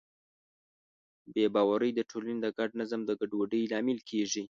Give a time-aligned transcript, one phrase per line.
[1.33, 4.39] بې باورۍ د ټولنې د ګډ نظم د ګډوډۍ لامل کېږي.